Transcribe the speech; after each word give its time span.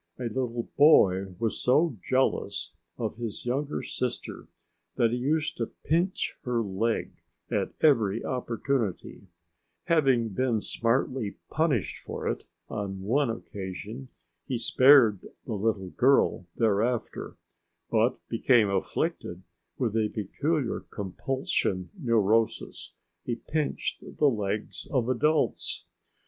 A 0.17 0.23
little 0.23 0.67
boy 0.77 1.35
was 1.37 1.61
so 1.61 1.95
jealous 2.03 2.73
of 2.97 3.17
his 3.17 3.45
younger 3.45 3.83
sister 3.83 4.47
that 4.95 5.11
he 5.11 5.17
used 5.17 5.57
to 5.57 5.67
pinch 5.83 6.39
her 6.43 6.63
leg 6.63 7.21
at 7.51 7.73
every 7.81 8.25
opportunity; 8.25 9.27
having 9.83 10.29
been 10.29 10.59
smartly 10.59 11.35
punished 11.51 11.99
for 11.99 12.27
it 12.27 12.45
on 12.67 13.01
one 13.01 13.29
occasion 13.29 14.09
he 14.47 14.57
spared 14.57 15.21
the 15.45 15.53
little 15.53 15.91
girl 15.91 16.47
thereafter, 16.55 17.37
but 17.91 18.17
became 18.27 18.71
afflicted 18.71 19.43
with 19.77 19.95
a 19.95 20.09
peculiar 20.09 20.79
compulsion 20.79 21.91
neurosis: 21.95 22.95
he 23.23 23.35
pinched 23.35 24.03
the 24.17 24.25
legs 24.31 24.87
of 24.89 25.07
adults. 25.09 25.85